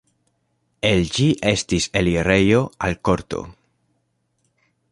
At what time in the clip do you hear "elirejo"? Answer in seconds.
2.01-2.63